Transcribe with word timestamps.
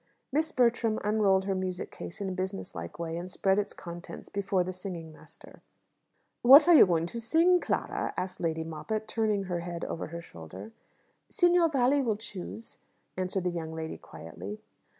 Miss 0.31 0.51
Bertram 0.51 0.97
unrolled 1.03 1.43
her 1.43 1.53
music 1.53 1.91
case 1.91 2.19
in 2.21 2.27
a 2.27 2.31
business 2.31 2.73
like 2.73 2.97
way, 2.97 3.15
and 3.17 3.29
spread 3.29 3.59
its 3.59 3.71
contents 3.71 4.29
before 4.29 4.63
the 4.63 4.73
singing 4.73 5.11
master. 5.11 5.61
"What 6.41 6.67
are 6.67 6.73
you 6.73 6.87
going 6.87 7.05
to 7.05 7.21
sing, 7.21 7.59
Clara?" 7.59 8.11
asked 8.17 8.39
Lady 8.39 8.63
Moppett, 8.63 9.05
turning 9.07 9.43
her 9.43 9.59
head 9.59 9.85
over 9.85 10.07
her 10.07 10.19
shoulder. 10.19 10.71
"Signor 11.29 11.69
Valli 11.69 12.01
will 12.01 12.17
choose," 12.17 12.79
answered 13.15 13.43
the 13.43 13.51
young 13.51 13.75
lady 13.75 13.99
quietly. 13.99 14.59